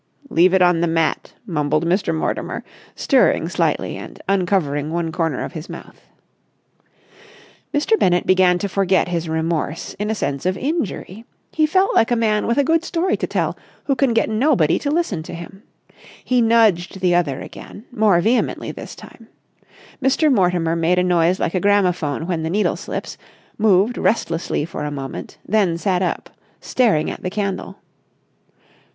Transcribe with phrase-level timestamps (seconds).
[0.31, 2.11] "Leave it on the mat," mumbled Mr.
[2.11, 2.63] Mortimer,
[2.95, 6.07] stirring slightly and uncovering one corner of his mouth.
[7.71, 7.99] Mr.
[7.99, 11.23] Bennett began to forget his remorse in a sense of injury.
[11.51, 14.79] He felt like a man with a good story to tell who can get nobody
[14.79, 15.61] to listen to him.
[16.25, 19.27] He nudged the other again, more vehemently this time.
[20.01, 20.33] Mr.
[20.33, 23.19] Mortimer made a noise like a gramophone when the needle slips,
[23.59, 27.77] moved restlessly for a moment, then sat up, staring at the candle.